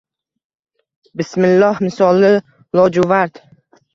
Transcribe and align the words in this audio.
Bismilloh 1.21 1.83
misoli 1.87 2.33
lojuvard 2.79 3.43